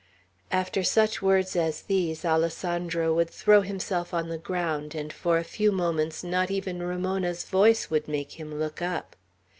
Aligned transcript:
After 0.51 0.81
such 0.81 1.21
words 1.21 1.55
as 1.55 1.83
these, 1.83 2.25
Alessandro 2.25 3.13
would 3.13 3.29
throw 3.29 3.61
himself 3.61 4.15
on 4.15 4.29
the 4.29 4.39
ground, 4.39 4.95
and 4.95 5.13
for 5.13 5.37
a 5.37 5.43
few 5.43 5.71
moments 5.71 6.23
not 6.23 6.49
even 6.49 6.81
Ramona's 6.81 7.43
voice 7.43 7.91
would 7.91 8.07
make 8.07 8.39
him 8.39 8.57
look 8.59 8.81
up. 8.81 9.15